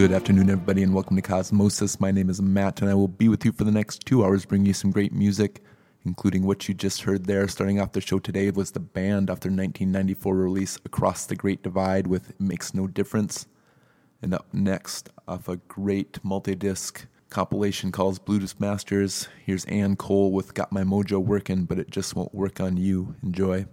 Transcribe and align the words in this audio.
Good 0.00 0.12
afternoon, 0.12 0.48
everybody, 0.48 0.82
and 0.82 0.94
welcome 0.94 1.14
to 1.16 1.20
Cosmosis. 1.20 2.00
My 2.00 2.10
name 2.10 2.30
is 2.30 2.40
Matt, 2.40 2.80
and 2.80 2.90
I 2.90 2.94
will 2.94 3.06
be 3.06 3.28
with 3.28 3.44
you 3.44 3.52
for 3.52 3.64
the 3.64 3.70
next 3.70 4.06
two 4.06 4.24
hours, 4.24 4.46
bringing 4.46 4.64
you 4.64 4.72
some 4.72 4.90
great 4.90 5.12
music, 5.12 5.62
including 6.06 6.46
what 6.46 6.66
you 6.66 6.72
just 6.72 7.02
heard 7.02 7.26
there. 7.26 7.46
Starting 7.48 7.78
off 7.78 7.92
the 7.92 8.00
show 8.00 8.18
today 8.18 8.50
was 8.50 8.70
the 8.70 8.80
band 8.80 9.28
off 9.28 9.40
their 9.40 9.52
1994 9.52 10.34
release, 10.34 10.78
Across 10.86 11.26
the 11.26 11.36
Great 11.36 11.62
Divide, 11.62 12.06
with 12.06 12.30
It 12.30 12.40
Makes 12.40 12.72
No 12.72 12.86
Difference. 12.86 13.46
And 14.22 14.32
up 14.32 14.46
next, 14.54 15.10
off 15.28 15.48
a 15.48 15.56
great 15.56 16.18
multi 16.24 16.54
disc 16.54 17.06
compilation 17.28 17.92
called 17.92 18.24
Blues 18.24 18.58
Masters, 18.58 19.28
here's 19.44 19.66
Ann 19.66 19.96
Cole 19.96 20.32
with 20.32 20.54
Got 20.54 20.72
My 20.72 20.82
Mojo 20.82 21.22
Working, 21.22 21.66
but 21.66 21.78
it 21.78 21.90
just 21.90 22.16
won't 22.16 22.34
work 22.34 22.58
on 22.58 22.78
you. 22.78 23.16
Enjoy. 23.22 23.66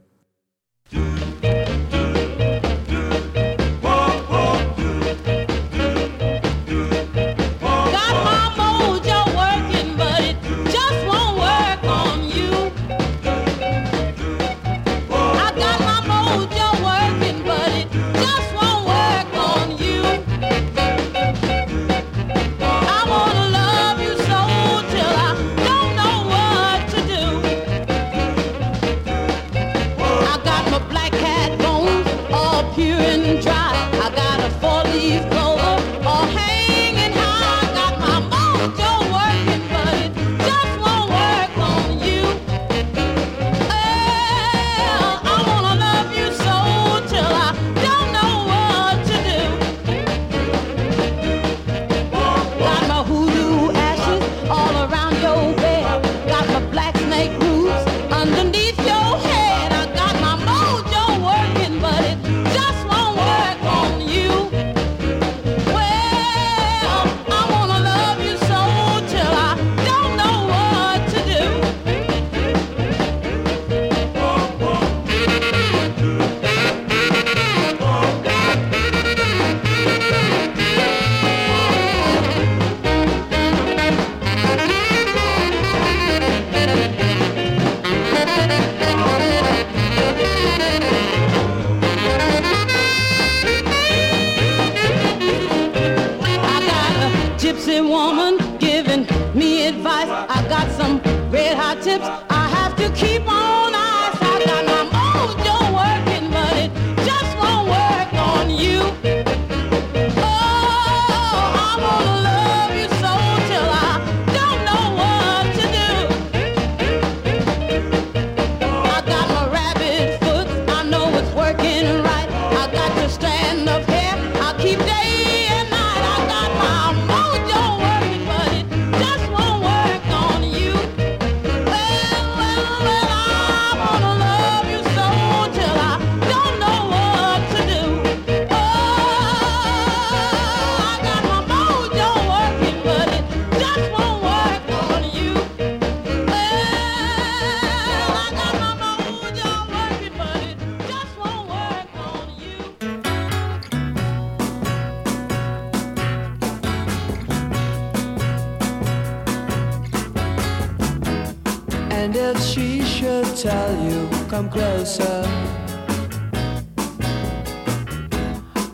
come 164.37 164.49
closer. 164.51 165.23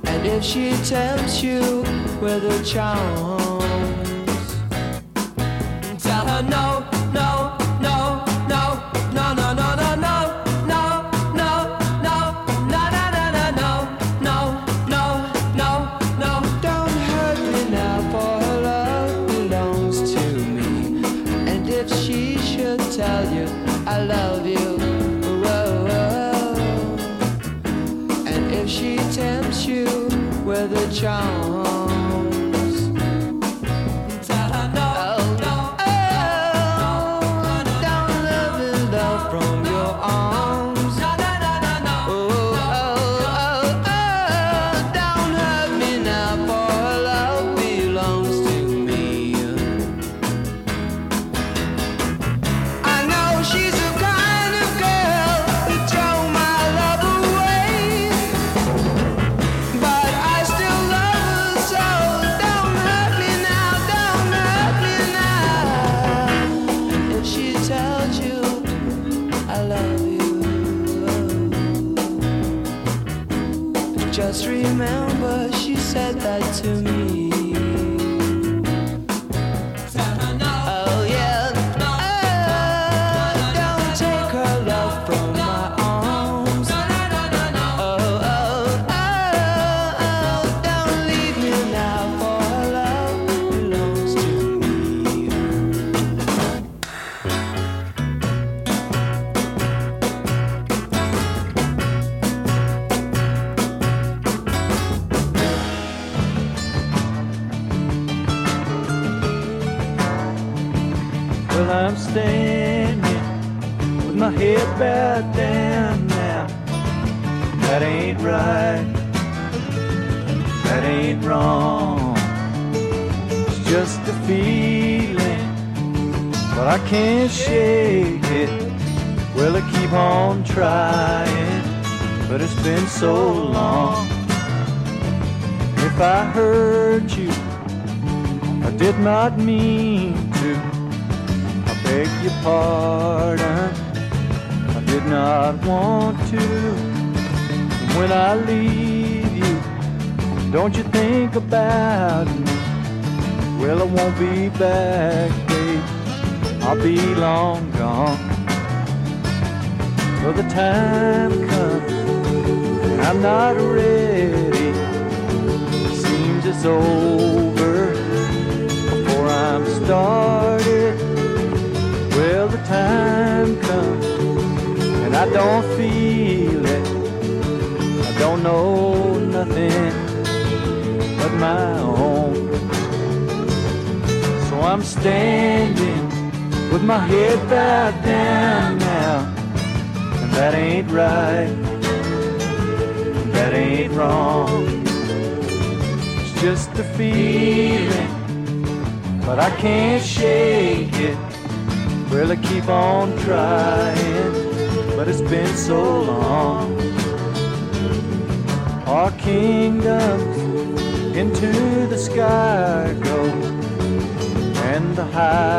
And 0.03 0.25
if 0.25 0.43
she 0.43 0.72
tempts 0.84 1.41
you 1.41 1.84
with 2.20 2.43
her 2.43 2.63
charms, 2.65 3.63
tell 6.03 6.27
her 6.27 6.43
no. 6.43 6.92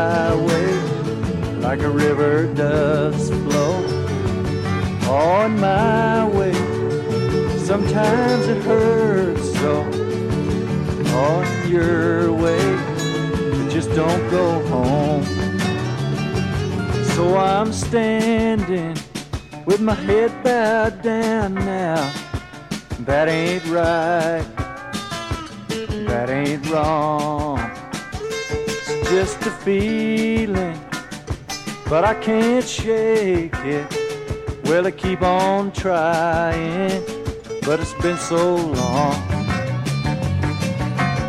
highway 0.04 0.70
like 1.66 1.80
a 1.80 1.88
river 1.88 2.46
does 2.52 3.30
flow 3.42 3.76
on 5.08 5.58
my 5.58 6.28
way. 6.28 6.52
Sometimes 7.70 8.46
it 8.54 8.60
hurts 8.64 9.46
so 9.60 9.74
on 11.28 11.44
your 11.70 12.32
way, 12.44 12.64
just 13.74 13.88
don't 14.00 14.24
go 14.30 14.46
home. 14.74 15.24
So 17.14 17.22
I'm 17.36 17.72
standing 17.72 18.96
with 19.64 19.80
my 19.80 19.94
head 19.94 20.30
bowed 20.44 21.00
down 21.02 21.54
now. 21.54 22.12
That 23.08 23.28
ain't 23.28 23.64
right, 23.66 24.46
that 26.08 26.28
ain't 26.28 26.68
wrong. 26.70 27.63
Just 29.10 29.46
a 29.46 29.50
feeling, 29.50 30.78
but 31.88 32.04
I 32.04 32.14
can't 32.14 32.64
shake 32.64 33.54
it. 33.56 33.86
Well, 34.64 34.86
I 34.86 34.90
keep 34.90 35.22
on 35.22 35.72
trying, 35.72 37.02
but 37.62 37.80
it's 37.80 37.94
been 38.02 38.16
so 38.16 38.56
long. 38.56 39.14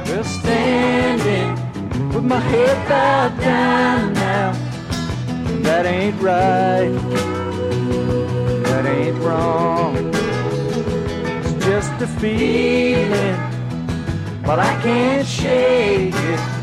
Well, 0.05 0.23
standing 0.23 1.49
with 2.09 2.23
my 2.23 2.39
head 2.39 2.77
bowed 2.89 3.39
down 3.39 4.13
now. 4.13 4.53
That 5.61 5.85
ain't 5.85 6.19
right. 6.21 6.91
That 8.63 8.85
ain't 8.85 9.17
wrong. 9.19 10.11
It's 11.43 11.65
just 11.65 12.01
a 12.01 12.07
feeling, 12.07 13.37
but 14.43 14.59
I 14.59 14.81
can't 14.81 15.27
shake 15.27 16.15
it. 16.15 16.54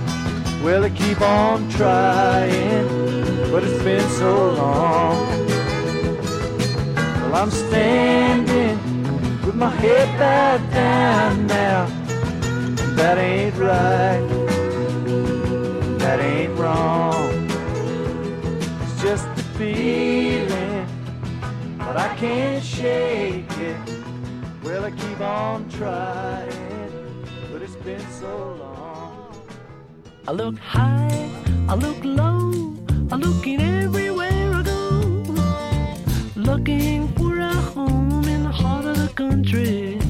Well, 0.63 0.85
I 0.85 0.91
keep 0.91 1.21
on 1.21 1.69
trying, 1.71 2.87
but 3.51 3.65
it's 3.65 3.83
been 3.83 4.09
so 4.11 4.53
long. 4.53 5.27
Well, 6.95 7.35
I'm 7.35 7.51
standing 7.51 8.77
with 9.45 9.57
my 9.57 9.71
head 9.71 10.07
bowed 10.21 10.71
down 10.73 11.49
now. 11.49 11.87
That 12.95 13.19
ain't 13.19 13.57
right. 13.57 14.25
That 15.99 16.21
ain't 16.21 16.57
wrong. 16.57 17.51
It's 18.83 19.03
just 19.03 19.27
a 19.27 19.43
feeling, 19.59 20.87
but 21.77 21.97
I 21.97 22.15
can't 22.17 22.63
shake 22.63 23.51
it. 23.59 23.81
Well, 24.63 24.85
I 24.85 24.93
keep 24.93 25.21
on 25.21 25.69
trying, 25.71 27.27
but 27.51 27.63
it's 27.63 27.75
been 27.75 28.07
so 28.21 28.55
long. 28.61 28.62
I 30.29 30.31
look 30.31 30.57
high, 30.59 31.29
I 31.69 31.75
look 31.75 32.05
low, 32.05 32.75
I 33.11 33.17
looking 33.17 33.61
everywhere 33.61 34.53
I 34.55 34.63
go. 34.63 35.25
Looking 36.37 37.09
for 37.15 37.41
a 37.41 37.53
home 37.53 38.25
in 38.29 38.45
the 38.45 38.53
heart 38.53 38.85
of 38.85 38.99
the 38.99 39.09
country. 39.15 40.02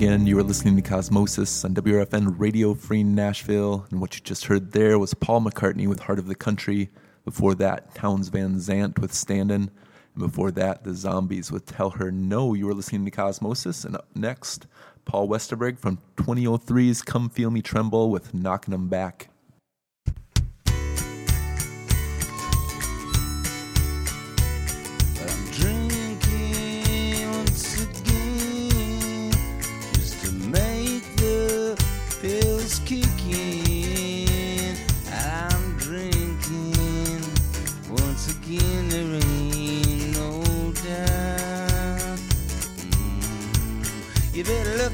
Again. 0.00 0.26
You 0.26 0.38
are 0.38 0.42
listening 0.42 0.76
to 0.76 0.82
Cosmosis 0.82 1.62
on 1.62 1.74
WRFN 1.74 2.36
Radio 2.38 2.72
Free 2.72 3.04
Nashville. 3.04 3.86
And 3.90 4.00
what 4.00 4.14
you 4.14 4.22
just 4.22 4.46
heard 4.46 4.72
there 4.72 4.98
was 4.98 5.12
Paul 5.12 5.42
McCartney 5.42 5.86
with 5.86 6.00
Heart 6.00 6.18
of 6.18 6.26
the 6.26 6.34
Country. 6.34 6.88
Before 7.26 7.54
that, 7.56 7.94
Townes 7.94 8.28
Van 8.28 8.58
Zandt 8.58 8.98
with 8.98 9.12
Standin'. 9.12 9.70
And 10.14 10.16
before 10.16 10.52
that, 10.52 10.84
The 10.84 10.94
Zombies 10.94 11.52
with 11.52 11.66
Tell 11.66 11.90
Her 11.90 12.10
No. 12.10 12.54
You 12.54 12.64
were 12.64 12.72
listening 12.72 13.04
to 13.04 13.10
Cosmosis. 13.10 13.84
And 13.84 13.94
up 13.94 14.08
next, 14.14 14.66
Paul 15.04 15.28
Westerberg 15.28 15.78
from 15.78 15.98
2003's 16.16 17.02
Come 17.02 17.28
Feel 17.28 17.50
Me 17.50 17.60
Tremble 17.60 18.08
with 18.08 18.32
Knockin' 18.32 18.72
'em 18.72 18.88
Back. 18.88 19.28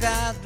mitad 0.07 0.46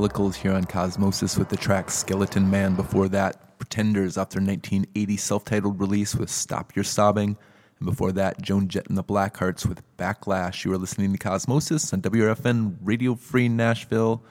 Evangelicals 0.00 0.36
here 0.36 0.52
on 0.54 0.64
Cosmosis 0.64 1.36
with 1.36 1.50
the 1.50 1.58
track 1.58 1.90
Skeleton 1.90 2.48
Man. 2.48 2.74
Before 2.74 3.06
that, 3.08 3.58
Pretenders 3.58 4.16
off 4.16 4.30
their 4.30 4.40
1980 4.40 5.16
self 5.18 5.44
titled 5.44 5.78
release 5.78 6.14
with 6.14 6.30
Stop 6.30 6.74
Your 6.74 6.84
Sobbing. 6.84 7.36
And 7.78 7.86
before 7.86 8.10
that, 8.12 8.40
Joan 8.40 8.68
Jett 8.68 8.88
and 8.88 8.96
the 8.96 9.04
Blackhearts 9.04 9.66
with 9.66 9.82
Backlash. 9.98 10.64
You 10.64 10.72
are 10.72 10.78
listening 10.78 11.12
to 11.12 11.18
Cosmosis 11.18 11.92
on 11.92 12.00
WRFN 12.00 12.76
Radio 12.80 13.14
Free 13.14 13.50
Nashville. 13.50 14.24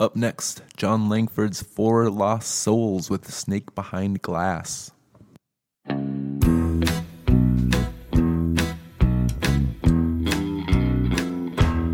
Up 0.00 0.16
next, 0.16 0.64
Jon 0.76 1.08
Langford's 1.08 1.62
Four 1.62 2.10
Lost 2.10 2.50
Souls 2.50 3.08
with 3.08 3.32
Snake 3.32 3.76
Behind 3.76 4.20
Glass. 4.22 4.90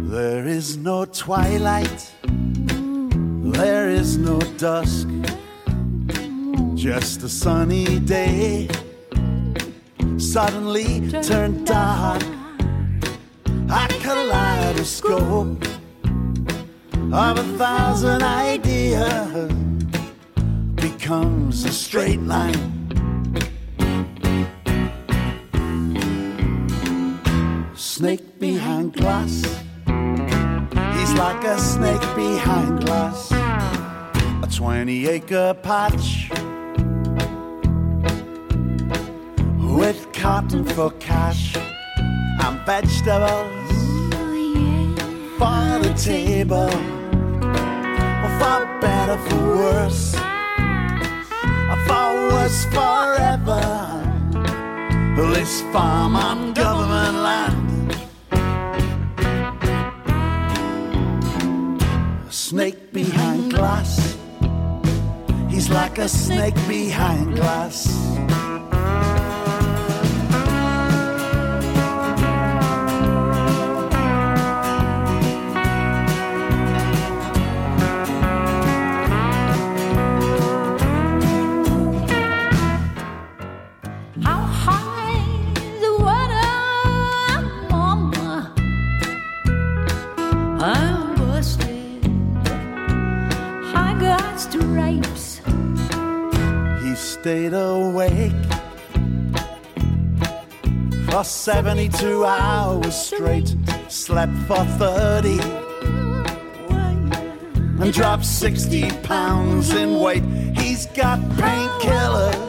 There 0.08 0.46
is 0.46 0.78
no 0.78 1.04
twilight, 1.04 2.14
there 3.52 3.88
is 3.88 4.16
no 4.18 4.38
dusk, 4.58 5.08
just 6.74 7.22
a 7.22 7.28
sunny 7.28 7.98
day. 8.00 8.68
Suddenly 10.18 11.10
turned 11.22 11.66
dark, 11.66 12.22
a 13.70 13.88
kaleidoscope 14.00 15.64
of 17.12 17.38
a 17.38 17.44
thousand 17.56 18.22
ideas 18.22 19.52
becomes 20.74 21.64
a 21.64 21.72
straight 21.72 22.20
line. 22.22 22.74
Snake 27.74 28.38
behind 28.38 28.92
glass. 28.92 29.67
He's 31.08 31.16
like 31.16 31.42
a 31.44 31.58
snake 31.58 32.02
behind 32.14 32.84
glass. 32.84 33.32
A 33.32 34.48
20 34.54 35.06
acre 35.08 35.54
patch 35.62 36.30
with 39.58 40.06
cotton 40.12 40.66
for 40.66 40.90
cash 41.00 41.56
and 41.56 42.60
vegetables 42.66 43.70
for 45.38 45.78
the 45.80 45.94
table. 45.96 46.68
For 48.38 48.60
better, 48.82 49.16
for 49.30 49.46
worse. 49.56 50.14
For 51.86 52.08
worse 52.32 52.64
forever. 52.66 53.64
This 55.16 55.62
farm 55.72 56.16
on 56.16 56.52
government 56.52 57.16
land. 57.16 57.57
Snake 62.48 62.94
behind 62.94 63.52
glass. 63.52 64.16
He's 65.50 65.68
like 65.68 65.98
a 65.98 66.08
snake 66.08 66.56
behind 66.66 67.36
glass. 67.36 67.84
He 96.82 96.94
stayed 96.94 97.52
awake 97.52 98.32
for 101.10 101.24
72 101.24 102.24
hours 102.24 102.94
straight, 102.94 103.56
slept 103.88 104.32
for 104.46 104.64
30, 104.78 105.40
and 107.80 107.92
dropped 107.92 108.24
60 108.24 108.90
pounds 109.02 109.72
in 109.72 110.00
weight. 110.00 110.24
He's 110.56 110.86
got 110.86 111.18
painkillers 111.36 112.48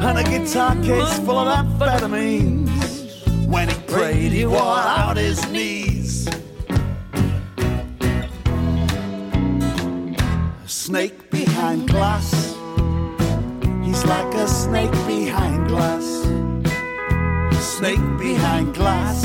and 0.00 0.18
a 0.18 0.24
guitar 0.24 0.74
case 0.76 1.18
full 1.20 1.38
of 1.38 1.48
amphetamines. 1.48 2.68
When 3.46 3.68
he 3.68 3.74
prayed, 3.86 4.32
he 4.32 4.46
wore 4.46 4.60
out 4.62 5.16
his 5.16 5.46
knees. 5.50 5.77
Snake 10.88 11.28
behind 11.28 11.86
glass. 11.86 12.56
He's 13.84 14.06
like 14.06 14.32
a 14.32 14.48
snake 14.48 14.90
behind 15.06 15.68
glass. 15.68 16.06
Snake 17.60 18.08
behind 18.18 18.72
glass. 18.72 19.20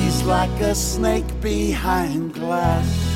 He's 0.00 0.24
like 0.24 0.60
a 0.60 0.74
snake 0.74 1.30
behind 1.40 2.34
glass. 2.34 3.11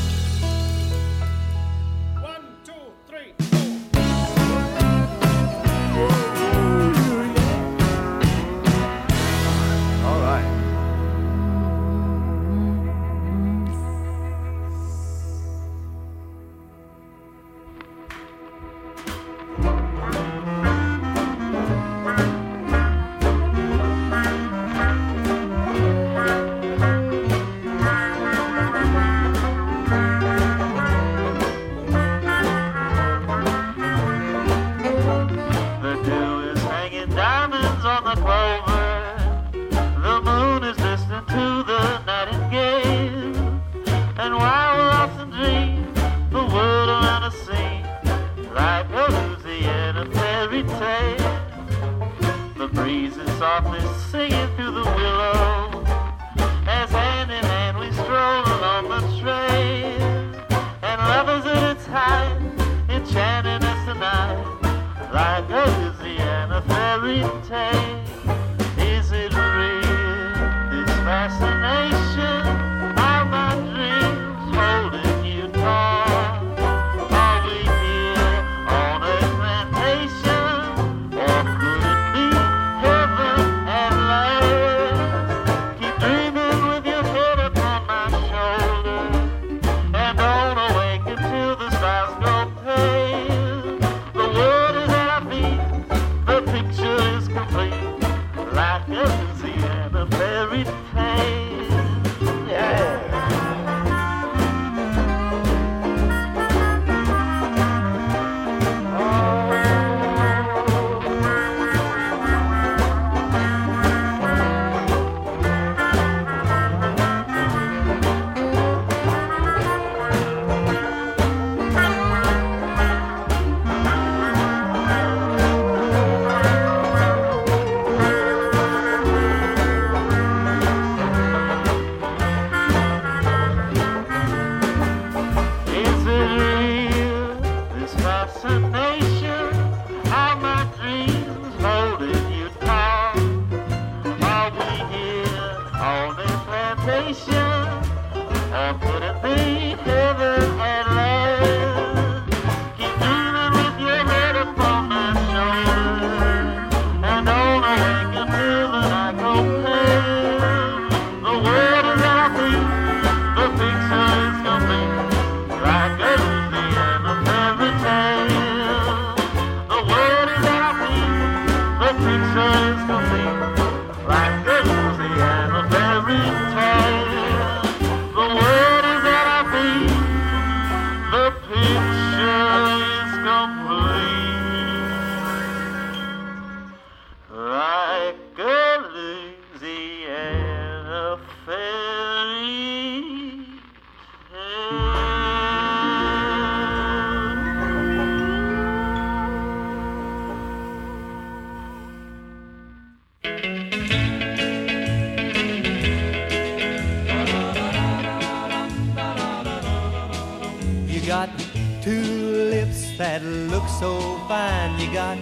so 213.79 214.18
fine. 214.27 214.79
You 214.79 214.91
got 214.93 215.18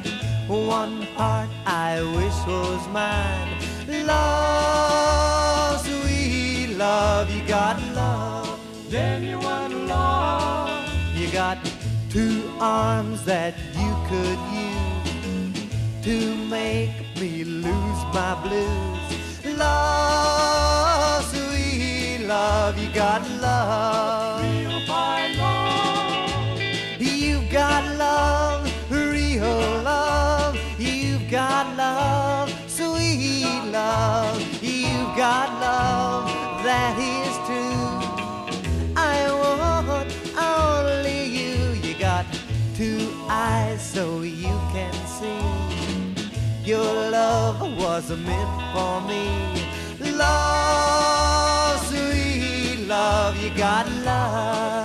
one 0.48 1.02
heart 1.16 1.48
I 1.66 2.00
wish 2.16 2.38
was 2.46 2.86
mine. 2.88 3.48
Love, 4.06 5.80
sweet 5.80 6.76
love, 6.76 7.30
you 7.34 7.42
got 7.48 7.82
love, 7.94 8.60
genuine 8.88 9.88
love. 9.88 10.88
You 11.16 11.30
got 11.32 11.58
two 12.10 12.52
arms 12.60 13.24
that 13.24 13.54
you 13.74 13.92
could 14.08 14.38
use 14.66 16.04
to 16.04 16.34
make 16.46 16.94
me 17.20 17.44
lose 17.44 18.00
my 18.12 18.34
blues. 18.44 19.56
Love, 19.58 21.24
sweet 21.24 22.26
love, 22.26 22.78
you 22.78 22.88
got 22.94 23.22
love. 23.40 24.23
Your 46.64 47.10
love 47.10 47.60
was 47.76 48.08
meant 48.08 48.62
for 48.72 49.02
me. 49.02 49.28
Love, 50.16 51.86
sweet 51.88 52.86
love, 52.88 53.36
you 53.36 53.50
got 53.50 53.86
love. 54.02 54.83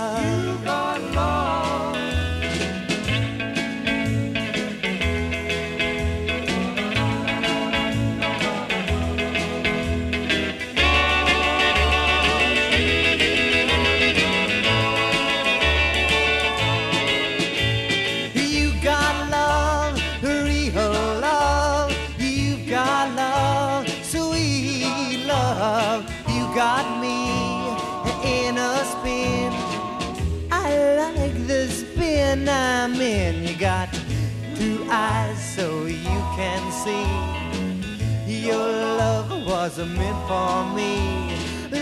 wasn't 39.62 39.94
meant 39.98 40.16
for 40.26 40.64
me. 40.74 41.36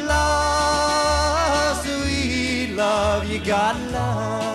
Love, 0.04 1.76
sweet 1.86 2.74
love, 2.74 3.30
you 3.30 3.38
got 3.38 3.76
love. 3.92 4.47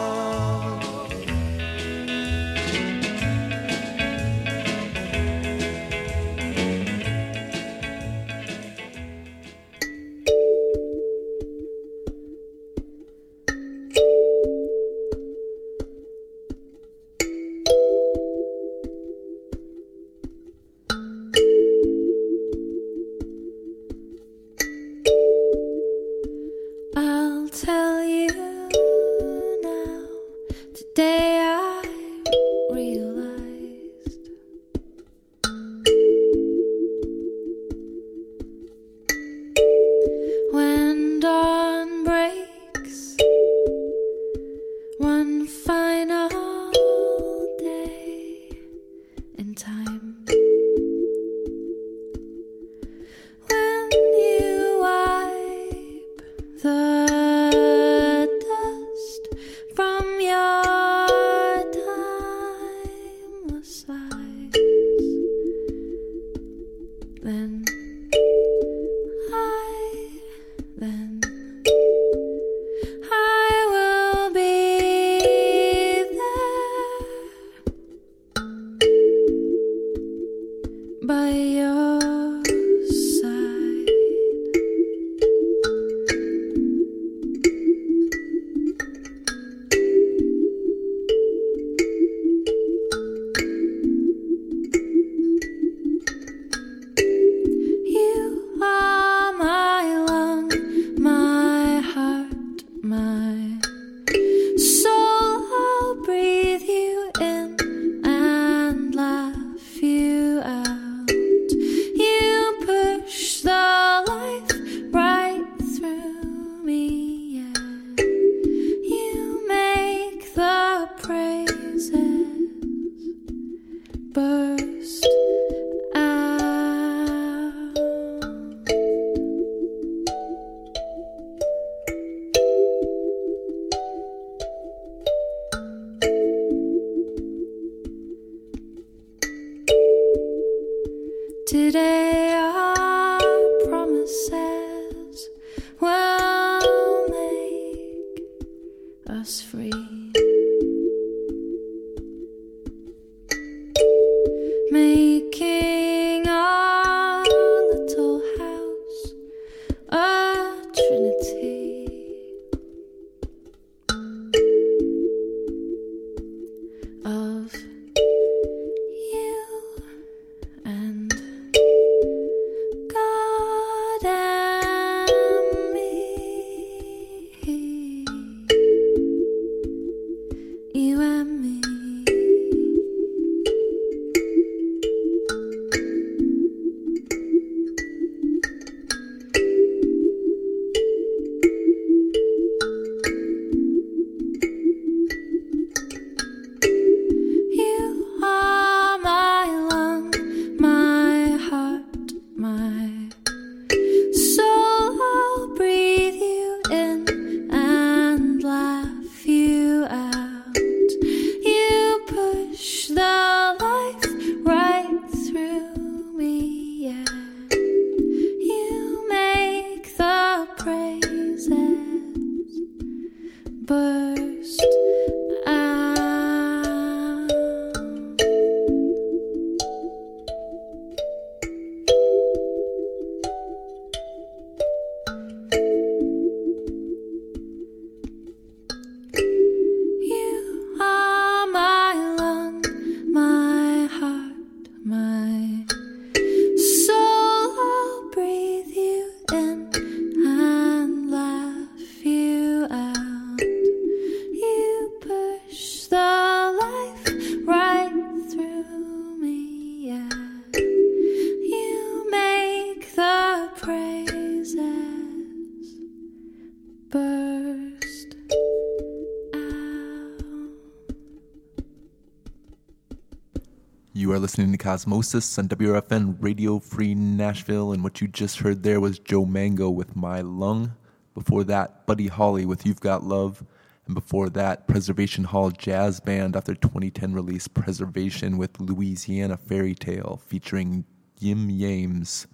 Cosmosis 274.63 275.37
and 275.37 275.49
WRFN 275.49 276.15
Radio 276.21 276.57
Free 276.57 276.95
Nashville. 276.95 277.73
And 277.73 277.83
what 277.83 277.99
you 277.99 278.07
just 278.07 278.39
heard 278.39 278.63
there 278.63 278.79
was 278.79 278.97
Joe 278.97 279.25
Mango 279.25 279.69
with 279.69 279.93
My 279.93 280.21
Lung. 280.21 280.71
Before 281.13 281.43
that, 281.43 281.85
Buddy 281.85 282.07
Holly 282.07 282.45
with 282.45 282.65
You've 282.65 282.79
Got 282.79 283.03
Love. 283.03 283.43
And 283.85 283.93
before 283.93 284.29
that, 284.29 284.65
Preservation 284.65 285.25
Hall 285.25 285.51
Jazz 285.51 285.99
Band 285.99 286.37
after 286.37 286.55
2010 286.55 287.11
release 287.11 287.49
Preservation 287.49 288.37
with 288.37 288.57
Louisiana 288.57 289.35
Fairy 289.35 289.75
Tale 289.75 290.21
featuring 290.25 290.85
Yim 291.19 291.49
Yames. 291.49 292.27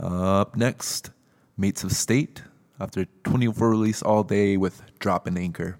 Up 0.00 0.56
next, 0.56 1.12
Mates 1.56 1.84
of 1.84 1.92
State 1.92 2.42
after 2.80 3.04
24 3.22 3.70
release 3.70 4.02
All 4.02 4.24
Day 4.24 4.56
with 4.56 4.82
Drop 4.98 5.28
and 5.28 5.38
Anchor. 5.38 5.78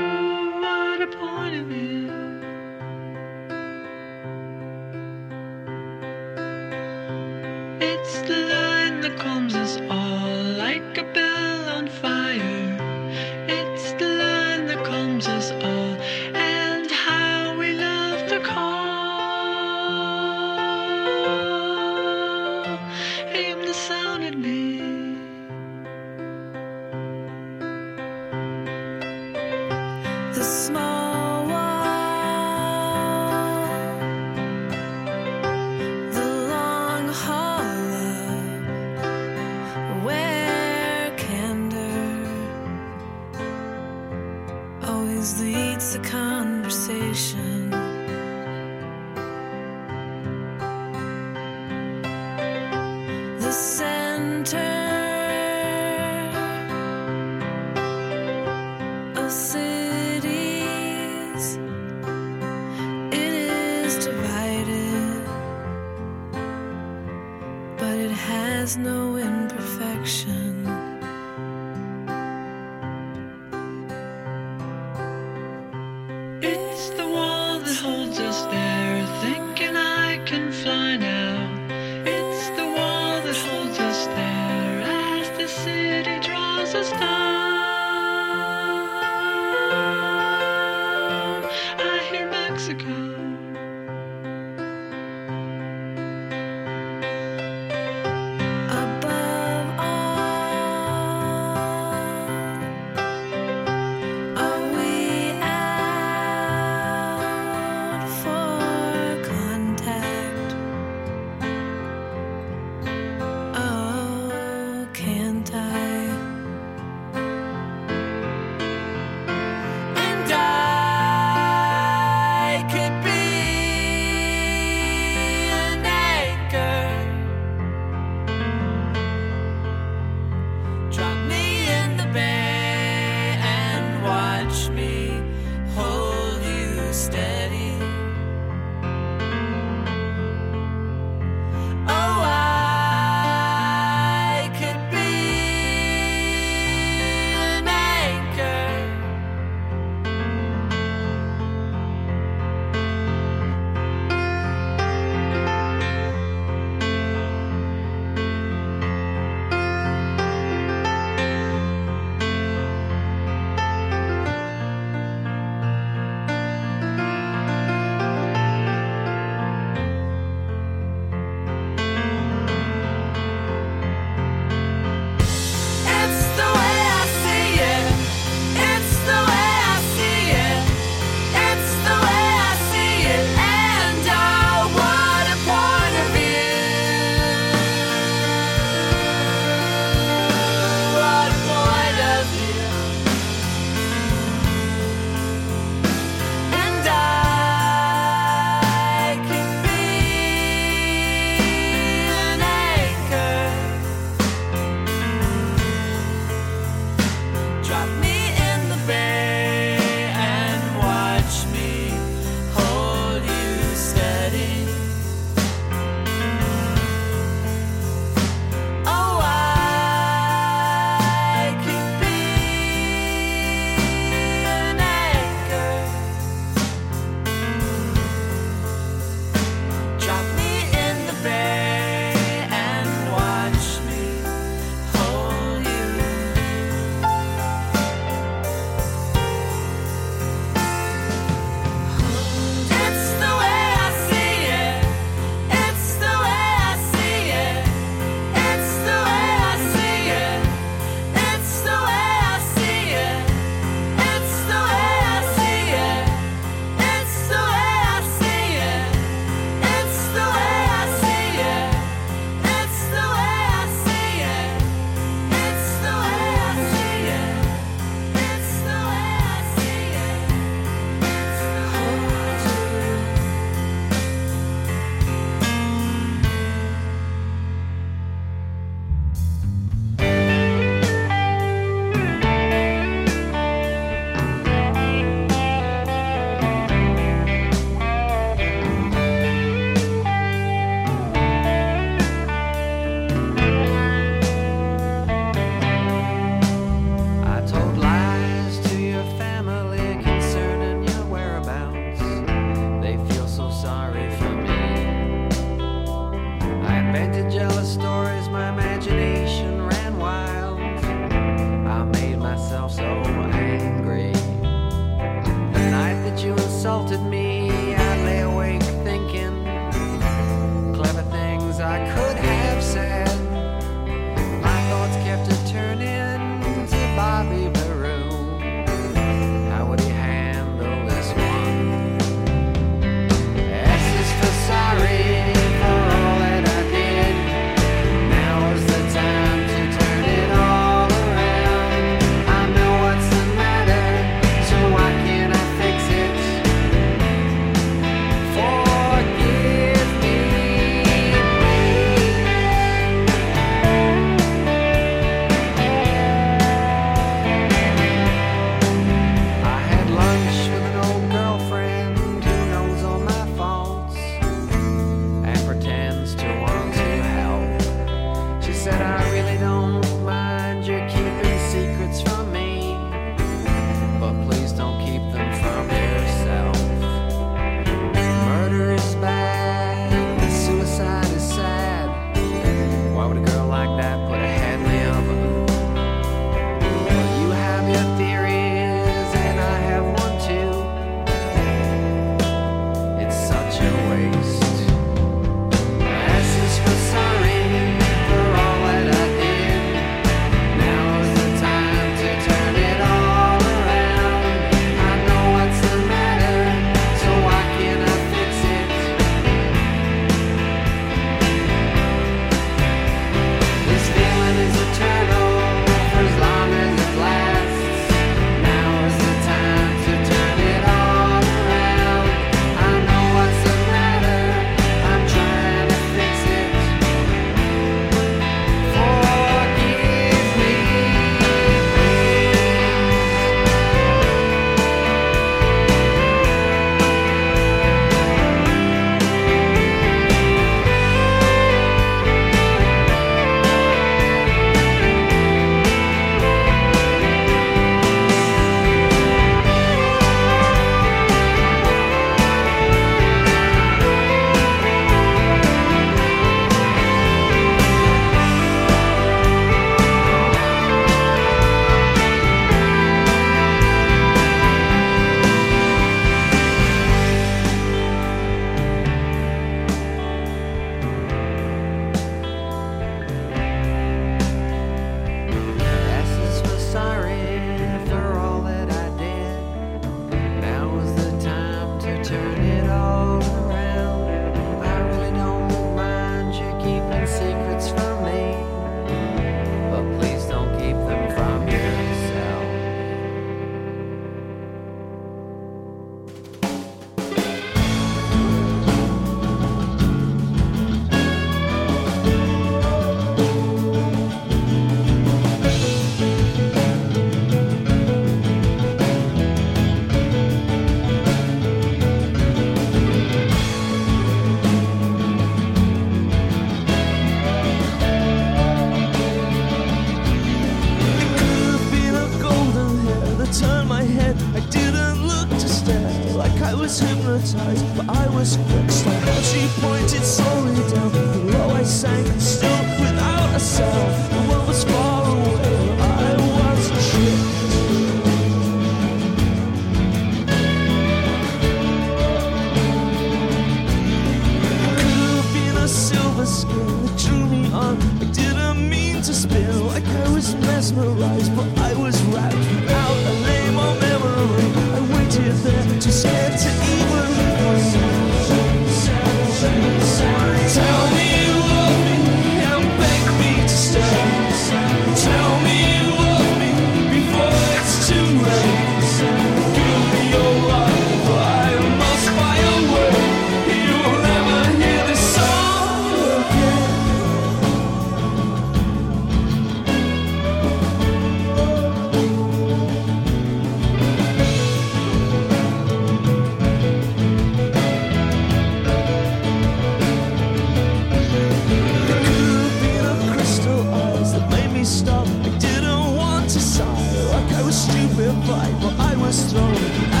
Thrown 599.11 600.00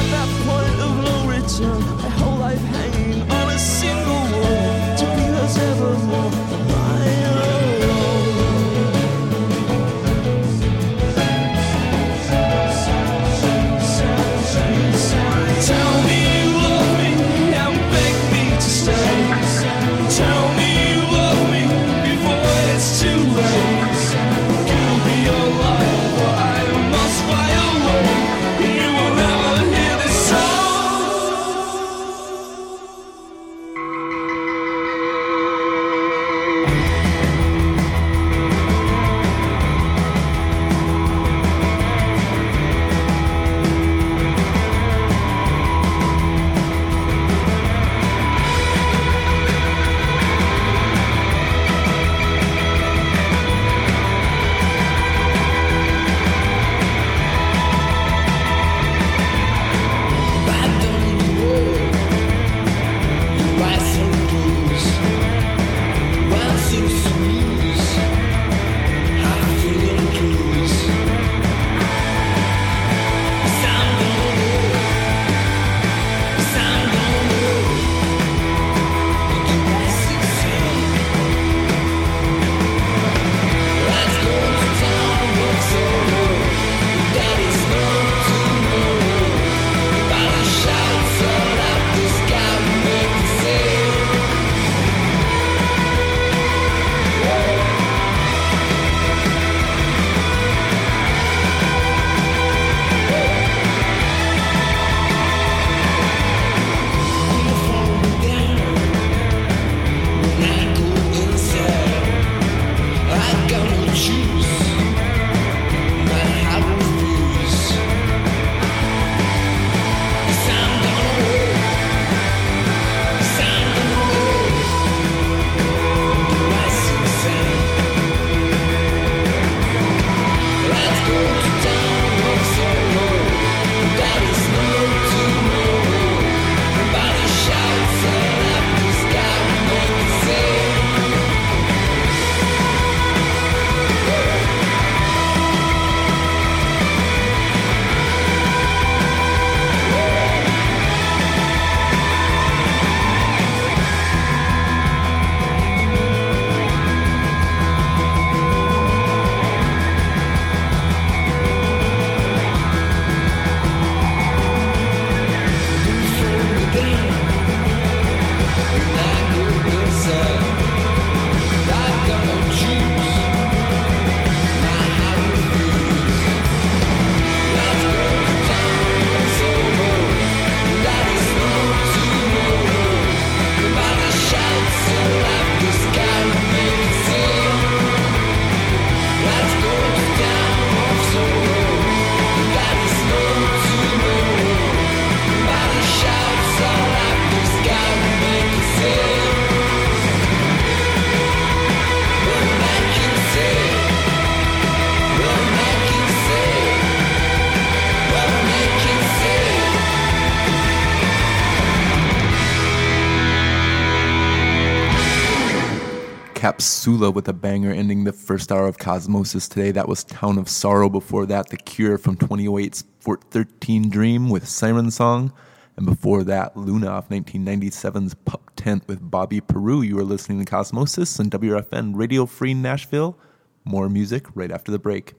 Capsula 216.41 217.13
with 217.13 217.27
a 217.27 217.33
banger 217.33 217.69
ending 217.69 218.03
the 218.03 218.11
first 218.11 218.51
hour 218.51 218.67
of 218.67 218.79
Cosmosis 218.79 219.47
today. 219.47 219.69
That 219.69 219.87
was 219.87 220.03
Town 220.03 220.39
of 220.39 220.49
Sorrow. 220.49 220.89
Before 220.89 221.27
that, 221.27 221.49
The 221.49 221.57
Cure 221.57 221.99
from 221.99 222.17
2008's 222.17 222.83
4:13 222.99 223.91
Dream 223.91 224.27
with 224.27 224.47
Siren 224.47 224.89
Song. 224.89 225.31
And 225.77 225.85
before 225.85 226.23
that, 226.23 226.57
Luna 226.57 226.87
off 226.87 227.09
1997's 227.09 228.15
Pup 228.15 228.49
Tent 228.55 228.87
with 228.87 229.11
Bobby 229.11 229.39
Peru. 229.39 229.83
You 229.83 229.99
are 229.99 230.03
listening 230.03 230.43
to 230.43 230.51
Cosmosis 230.51 231.19
and 231.19 231.29
WRFN 231.29 231.95
Radio 231.95 232.25
Free 232.25 232.55
Nashville. 232.55 233.19
More 233.63 233.87
music 233.87 234.25
right 234.33 234.51
after 234.51 234.71
the 234.71 234.79
break. 234.79 235.13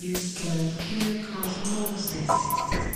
You 0.00 0.14
can 0.14 0.58
hear 0.80 1.22
Cosmosis. 1.26 2.89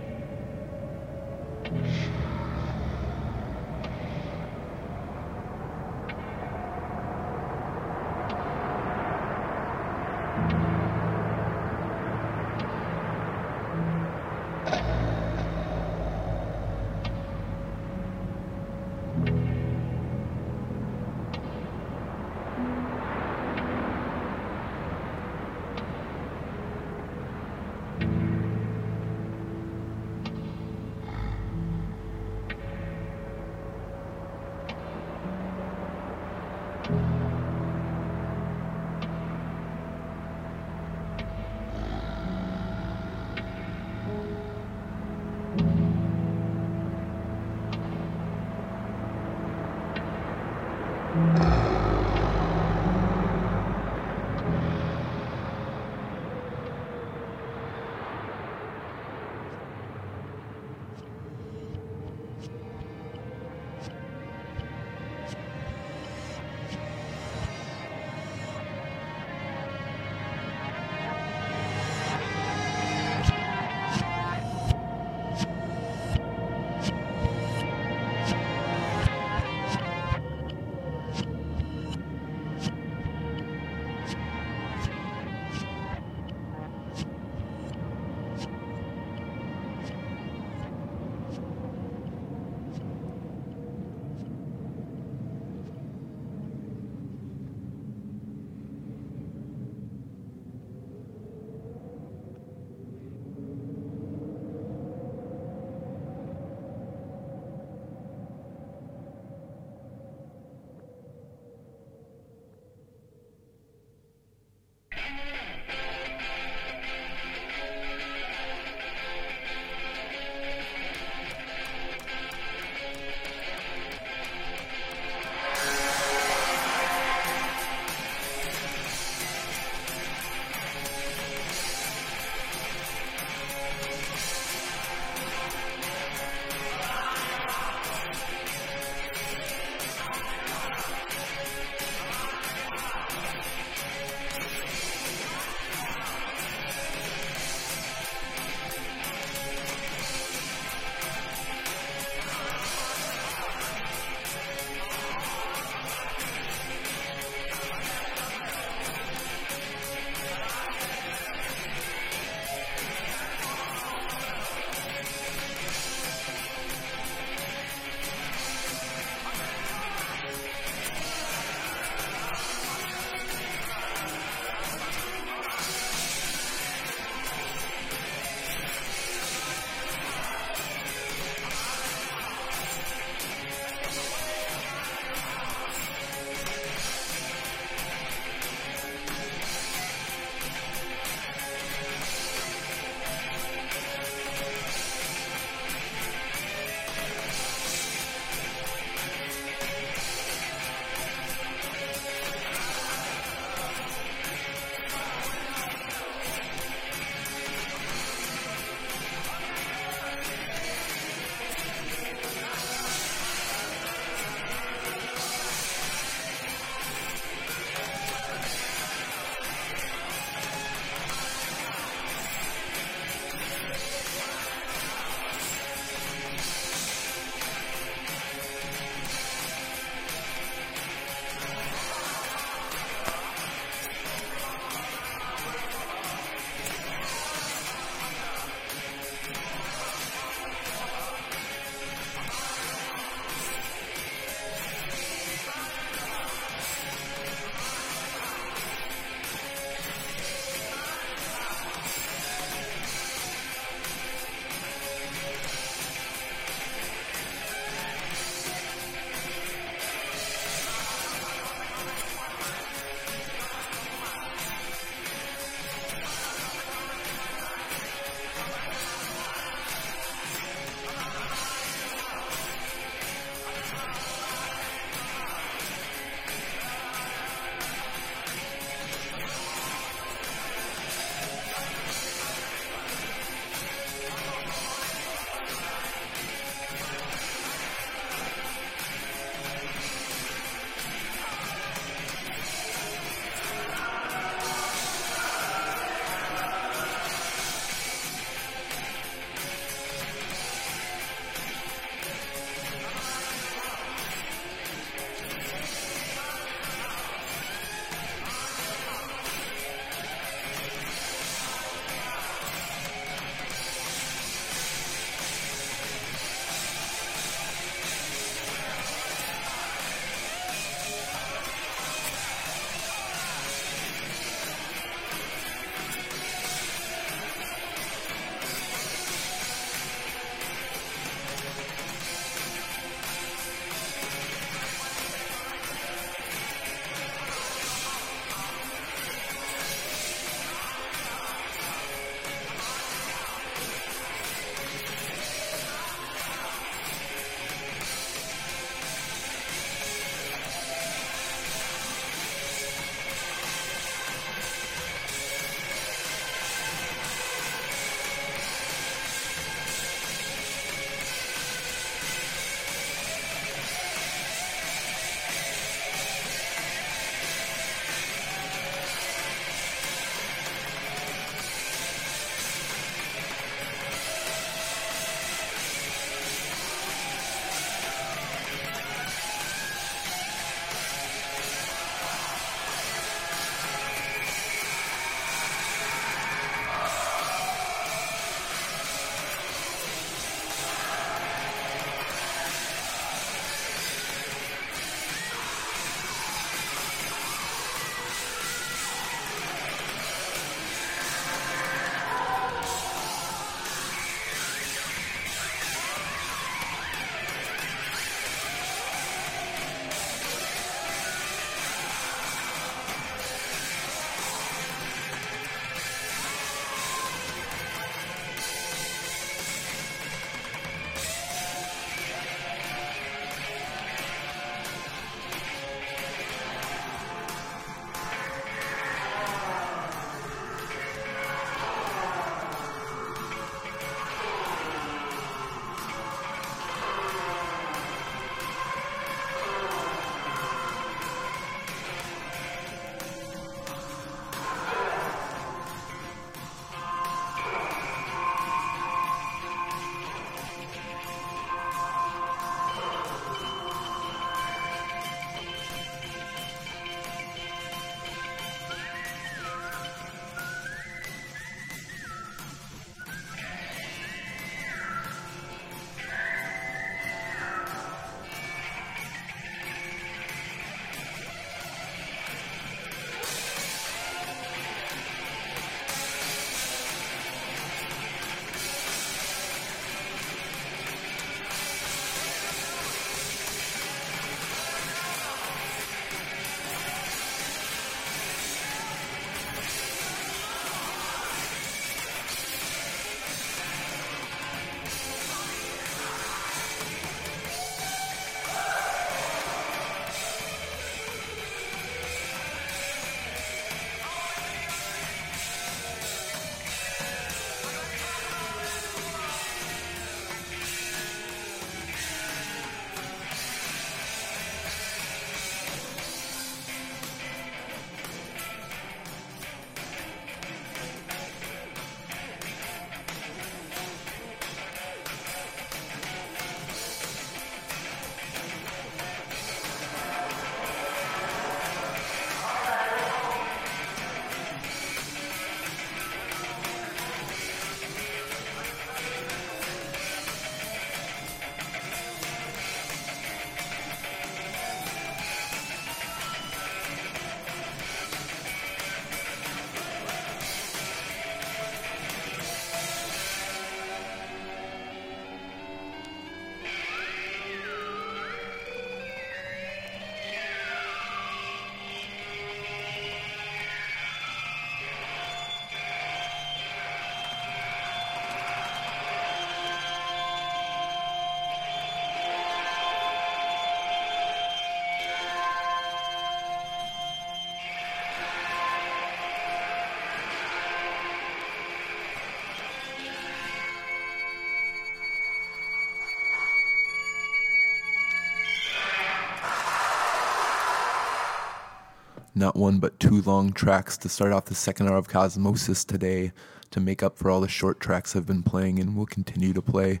Not 592.38 592.54
one, 592.54 592.80
but 592.80 593.00
two 593.00 593.22
long 593.22 593.50
tracks 593.50 593.96
to 593.96 594.10
start 594.10 594.30
off 594.30 594.44
the 594.44 594.54
second 594.54 594.88
hour 594.88 594.98
of 594.98 595.08
Cosmosis 595.08 595.86
today 595.86 596.32
to 596.70 596.80
make 596.80 597.02
up 597.02 597.16
for 597.16 597.30
all 597.30 597.40
the 597.40 597.48
short 597.48 597.80
tracks 597.80 598.14
I've 598.14 598.26
been 598.26 598.42
playing 598.42 598.78
and 598.78 598.94
will 598.94 599.06
continue 599.06 599.54
to 599.54 599.62
play. 599.62 600.00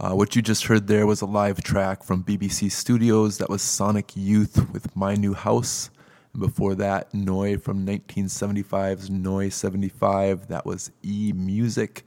Uh, 0.00 0.12
what 0.12 0.34
you 0.34 0.40
just 0.40 0.64
heard 0.64 0.86
there 0.86 1.06
was 1.06 1.20
a 1.20 1.26
live 1.26 1.62
track 1.62 2.02
from 2.02 2.24
BBC 2.24 2.72
Studios. 2.72 3.36
That 3.36 3.50
was 3.50 3.60
Sonic 3.60 4.16
Youth 4.16 4.72
with 4.72 4.96
My 4.96 5.16
New 5.16 5.34
House. 5.34 5.90
And 6.32 6.40
before 6.40 6.74
that, 6.76 7.12
Neu! 7.12 7.60
from 7.60 7.84
1975's 7.84 9.10
Neu! 9.10 9.52
75. 9.52 10.48
That 10.48 10.64
was 10.64 10.90
E 11.04 11.34
Music. 11.36 12.06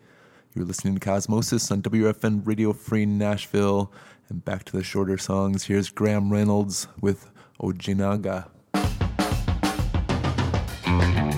You're 0.55 0.65
listening 0.65 0.97
to 0.97 0.99
Cosmosis 0.99 1.71
on 1.71 1.83
WFN 1.83 2.41
Radio 2.43 2.73
Free 2.73 3.05
Nashville. 3.05 3.93
And 4.29 4.43
back 4.43 4.63
to 4.63 4.75
the 4.75 4.83
shorter 4.83 5.19
songs. 5.19 5.65
Here's 5.65 5.91
Graham 5.91 6.33
Reynolds 6.33 6.87
with 6.99 7.29
Ojinaga. 7.61 8.47
Has 10.89 11.28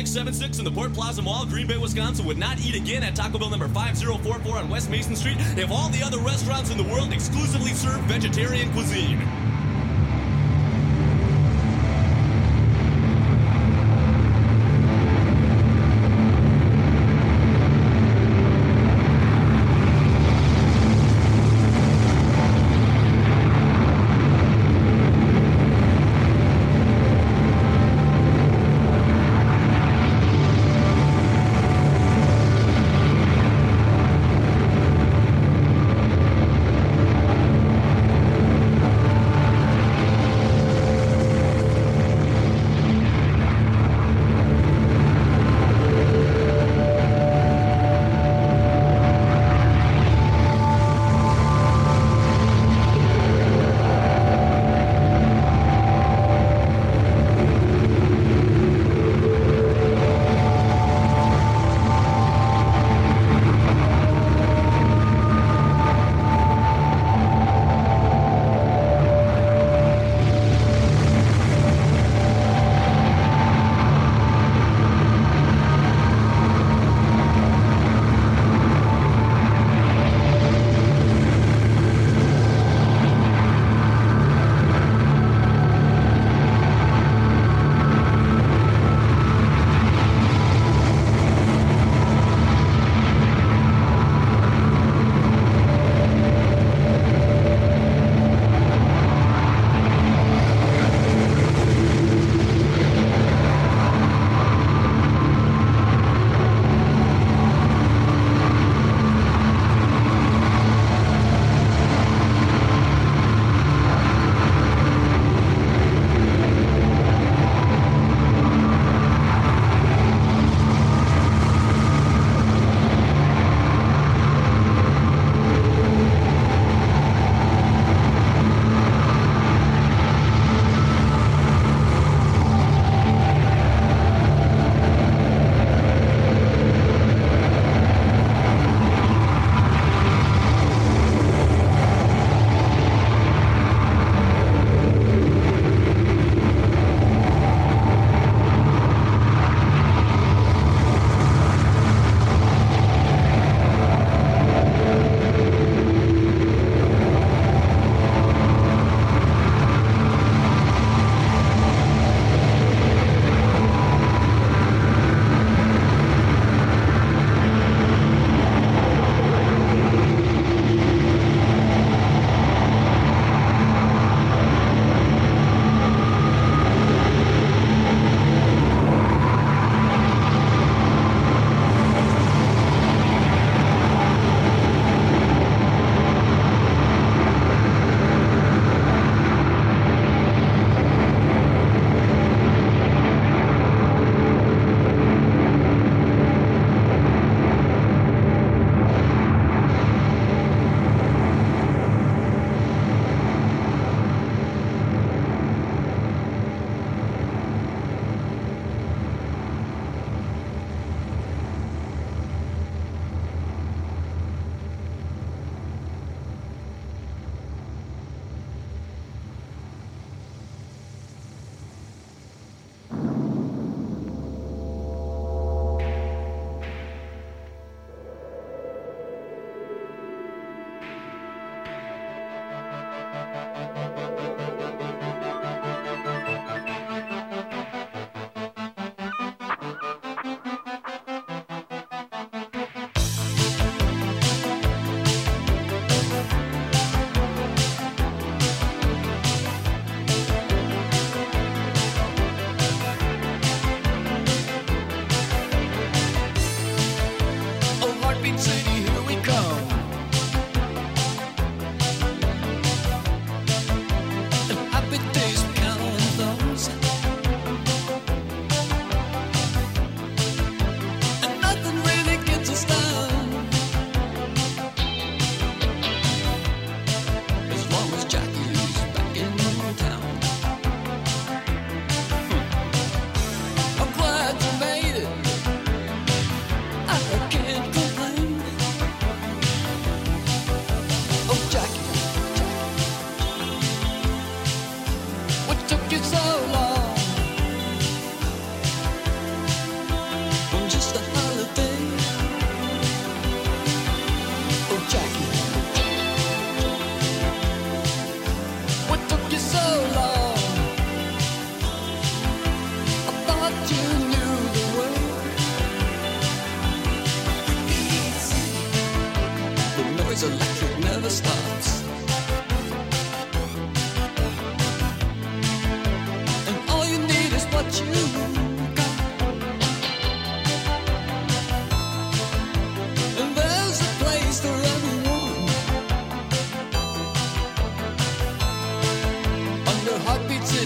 Six 0.00 0.12
seven 0.12 0.32
six 0.32 0.58
in 0.58 0.64
the 0.64 0.70
Port 0.70 0.94
Plaza 0.94 1.20
Mall, 1.20 1.44
Green 1.44 1.66
Bay, 1.66 1.76
Wisconsin 1.76 2.24
would 2.24 2.38
not 2.38 2.58
eat 2.58 2.74
again 2.74 3.02
at 3.02 3.14
Taco 3.14 3.38
Bell 3.38 3.50
number 3.50 3.68
5044 3.68 4.56
on 4.56 4.70
West 4.70 4.88
Mason 4.88 5.14
Street 5.14 5.36
if 5.58 5.70
all 5.70 5.90
the 5.90 6.02
other 6.02 6.18
restaurants 6.20 6.70
in 6.70 6.78
the 6.78 6.84
world 6.84 7.12
exclusively 7.12 7.74
served 7.74 8.04
vegetarian 8.04 8.72
cuisine. 8.72 9.18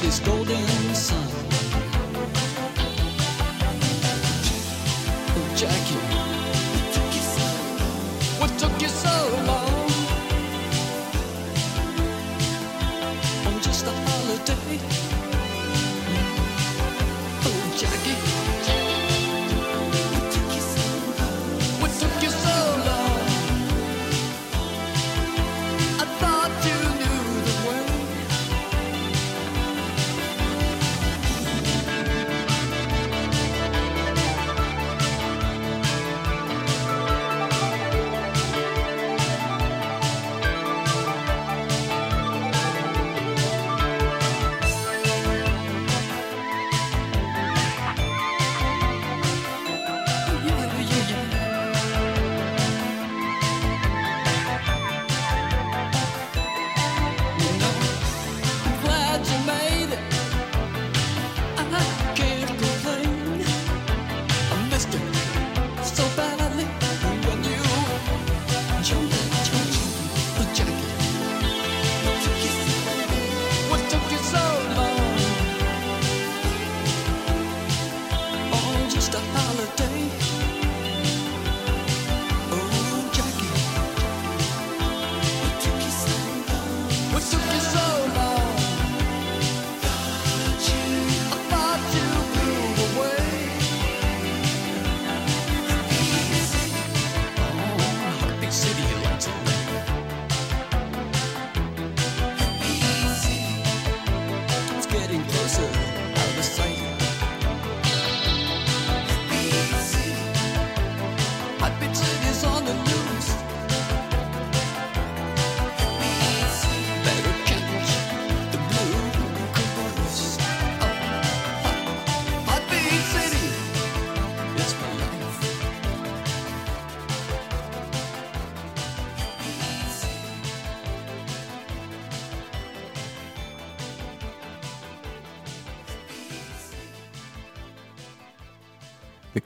City's 0.04 0.20
golden 0.20 0.93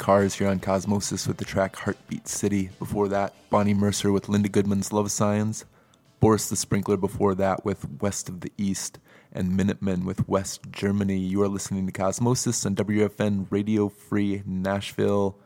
Cars 0.09 0.37
here 0.37 0.49
on 0.49 0.59
Cosmosis 0.59 1.29
with 1.29 1.37
the 1.37 1.45
track 1.45 1.77
Heartbeat 1.77 2.27
City. 2.29 2.71
Before 2.79 3.09
that, 3.09 3.35
Bonnie 3.51 3.75
Mercer 3.75 4.11
with 4.11 4.27
Linda 4.27 4.49
Goodman's 4.49 4.91
Love 4.91 5.11
Signs. 5.11 5.67
Boris 6.19 6.49
the 6.49 6.57
Sprinkler 6.57 6.97
before 6.97 7.35
that 7.35 7.63
with 7.63 7.87
West 8.01 8.31
of 8.31 8.41
the 8.41 8.51
East. 8.57 8.99
And 9.35 9.55
Minutemen 9.55 10.07
with 10.07 10.27
West 10.27 10.63
Germany. 10.71 11.19
You 11.19 11.43
are 11.43 11.49
listening 11.49 11.85
to 11.85 11.93
Cosmosis 11.93 12.65
on 12.65 12.75
WRFN 12.75 13.49
Radio 13.51 13.91
Free 13.91 14.43
Nashville. 14.47 15.37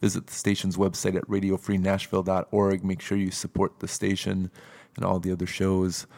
Visit 0.00 0.26
the 0.26 0.34
station's 0.34 0.76
website 0.76 1.14
at 1.14 1.28
radiofreenashville.org. 1.28 2.84
Make 2.84 3.00
sure 3.00 3.16
you 3.16 3.30
support 3.30 3.78
the 3.78 3.86
station 3.86 4.50
and 4.96 5.04
all 5.04 5.20
the 5.20 5.30
other 5.30 5.46
shows. 5.46 6.08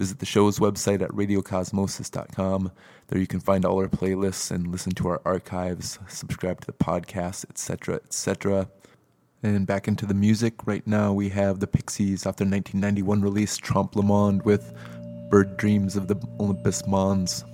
Visit 0.00 0.18
the 0.18 0.24
show's 0.24 0.58
website 0.58 1.02
at 1.02 1.10
radiocosmosis.com. 1.10 2.72
There 3.08 3.20
you 3.20 3.26
can 3.26 3.38
find 3.38 3.66
all 3.66 3.76
our 3.76 3.86
playlists 3.86 4.50
and 4.50 4.68
listen 4.68 4.92
to 4.92 5.08
our 5.08 5.20
archives, 5.26 5.98
subscribe 6.08 6.62
to 6.62 6.68
the 6.68 6.72
podcast, 6.72 7.44
etc., 7.50 7.96
etc. 7.96 8.70
And 9.42 9.66
back 9.66 9.88
into 9.88 10.06
the 10.06 10.14
music. 10.14 10.66
Right 10.66 10.86
now 10.86 11.12
we 11.12 11.28
have 11.28 11.60
the 11.60 11.66
Pixies 11.66 12.24
off 12.24 12.36
their 12.36 12.48
1991 12.48 13.20
release 13.20 13.58
Trompe 13.58 13.94
Le 13.94 14.02
Monde 14.02 14.42
with 14.42 14.72
Bird 15.28 15.58
Dreams 15.58 15.96
of 15.96 16.08
the 16.08 16.16
Olympus 16.40 16.86
Mons. 16.86 17.44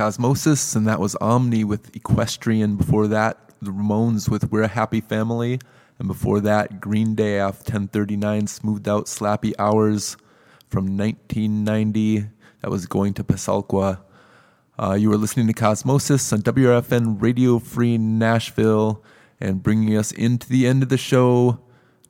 Cosmosis, 0.00 0.74
and 0.74 0.86
that 0.86 0.98
was 0.98 1.14
Omni 1.16 1.62
with 1.62 1.94
Equestrian. 1.94 2.76
Before 2.76 3.06
that, 3.08 3.52
the 3.60 3.70
Ramones 3.70 4.30
with 4.30 4.50
We're 4.50 4.62
a 4.62 4.68
Happy 4.68 5.02
Family, 5.02 5.60
and 5.98 6.08
before 6.08 6.40
that, 6.40 6.80
Green 6.80 7.14
Day 7.14 7.38
off 7.38 7.58
1039 7.58 8.46
Smoothed 8.46 8.88
Out 8.88 9.04
Slappy 9.04 9.52
Hours 9.58 10.16
from 10.70 10.96
1990. 10.96 12.30
That 12.62 12.70
was 12.70 12.86
Going 12.86 13.12
to 13.12 13.22
Pasalacqua. 13.22 14.00
Uh, 14.78 14.94
you 14.94 15.10
were 15.10 15.18
listening 15.18 15.46
to 15.48 15.52
Cosmosis 15.52 16.32
on 16.32 16.40
WRFN 16.40 17.20
Radio 17.20 17.58
Free 17.58 17.98
Nashville 17.98 19.04
and 19.38 19.62
bringing 19.62 19.98
us 19.98 20.12
into 20.12 20.48
the 20.48 20.66
end 20.66 20.82
of 20.82 20.88
the 20.88 20.96
show. 20.96 21.60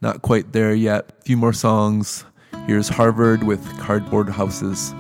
Not 0.00 0.22
quite 0.22 0.52
there 0.52 0.72
yet. 0.72 1.10
A 1.18 1.22
few 1.22 1.36
more 1.36 1.52
songs. 1.52 2.24
Here's 2.68 2.88
Harvard 2.88 3.42
with 3.42 3.66
Cardboard 3.80 4.28
Houses. 4.28 4.94